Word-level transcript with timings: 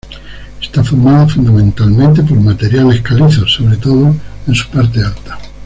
Está 0.59 0.83
formada 0.83 1.27
fundamentalmente 1.27 2.23
por 2.23 2.39
materiales 2.41 3.01
calizos, 3.03 3.53
sobre 3.53 3.77
todo 3.77 4.15
en 4.47 4.55
su 4.55 4.67
parte 4.71 4.99
alta. 5.03 5.37